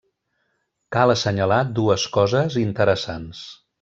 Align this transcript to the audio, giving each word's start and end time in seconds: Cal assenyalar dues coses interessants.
Cal 0.95 1.13
assenyalar 1.15 1.59
dues 1.81 2.07
coses 2.17 2.57
interessants. 2.63 3.45